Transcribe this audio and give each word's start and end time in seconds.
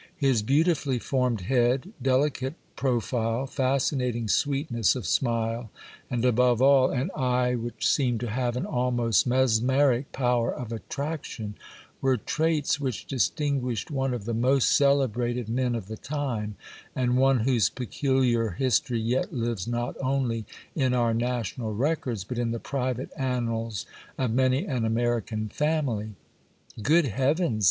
His 0.17 0.41
beautifully 0.41 0.97
formed 0.97 1.41
head, 1.41 1.93
delicate 2.01 2.55
profile, 2.75 3.45
fascinating 3.45 4.27
sweetness 4.27 4.95
of 4.95 5.05
smile, 5.05 5.69
and, 6.09 6.25
above 6.25 6.59
all, 6.59 6.89
an 6.89 7.11
eye 7.15 7.53
which 7.53 7.87
seemed 7.87 8.19
to 8.21 8.29
have 8.31 8.57
an 8.57 8.65
almost 8.65 9.27
mesmeric 9.27 10.11
power 10.11 10.51
of 10.51 10.71
attraction, 10.73 11.53
were 12.01 12.17
traits 12.17 12.79
which 12.79 13.05
distinguished 13.05 13.91
one 13.91 14.11
of 14.11 14.25
the 14.25 14.33
most 14.33 14.75
celebrated 14.75 15.47
men 15.47 15.75
of 15.75 15.85
the 15.85 15.97
time, 15.97 16.55
and 16.95 17.15
one 17.17 17.41
whose 17.41 17.69
peculiar 17.69 18.49
history 18.57 18.99
yet 18.99 19.31
lives 19.31 19.67
not 19.67 19.95
only 20.01 20.45
in 20.75 20.95
our 20.95 21.13
national 21.13 21.75
records, 21.75 22.23
but 22.23 22.39
in 22.39 22.49
the 22.49 22.59
private 22.59 23.11
annals 23.17 23.85
of 24.17 24.31
many 24.31 24.65
an 24.65 24.83
American 24.83 25.47
family. 25.47 26.15
'Good 26.81 27.05
Heavens! 27.05 27.59